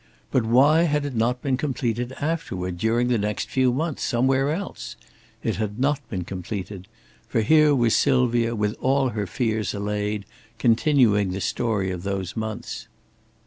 But 0.31 0.45
why 0.47 0.85
had 0.85 1.05
it 1.05 1.13
not 1.13 1.43
been 1.43 1.57
completed 1.57 2.11
afterward, 2.13 2.79
during 2.79 3.07
the 3.09 3.19
next 3.19 3.51
few 3.51 3.71
months, 3.71 4.01
somewhere 4.01 4.49
else? 4.51 4.95
It 5.43 5.57
had 5.57 5.77
not 5.77 5.99
been 6.09 6.23
completed. 6.23 6.87
For 7.27 7.41
here 7.41 7.75
was 7.75 7.95
Sylvia 7.95 8.55
with 8.55 8.73
all 8.81 9.09
her 9.09 9.27
fears 9.27 9.75
allayed, 9.75 10.25
continuing 10.57 11.29
the 11.33 11.39
story 11.41 11.91
of 11.91 12.01
those 12.01 12.35
months. 12.35 12.87